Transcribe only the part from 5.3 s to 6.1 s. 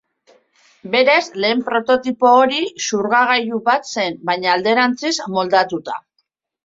moldatuta.